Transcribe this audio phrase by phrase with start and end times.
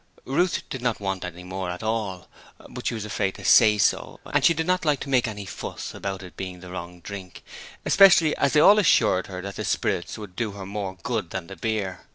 [0.25, 2.27] Ruth did not want any more at all,
[2.67, 5.45] but she was afraid to say so, and she did not like to make any
[5.45, 7.43] fuss about it being the wrong drink,
[7.85, 11.45] especially as they all assured her that the spirits would do her more good than
[11.61, 12.01] beer.